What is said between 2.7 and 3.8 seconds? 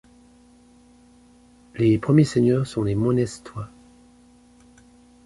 les Monestoy.